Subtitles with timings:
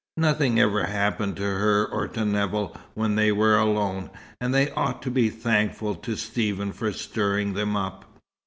[0.17, 5.03] Nothing ever happened to her or to Nevill when they were alone, and they ought
[5.03, 8.05] to be thankful to Stephen for stirring them up.